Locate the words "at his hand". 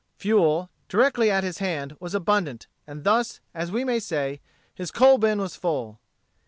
1.29-1.95